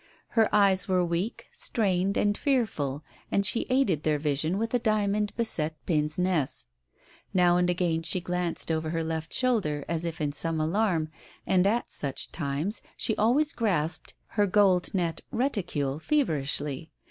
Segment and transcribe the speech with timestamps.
[0.29, 5.31] Her eyes were weak, strained, and fearful, and she aided their vision with a diamond
[5.37, 6.65] beset pince nez.
[7.35, 11.09] Now and again she glanced over her left shoulder as if in some alarm,
[11.45, 16.89] and at such times she always grasped her gold net reticule feverishly.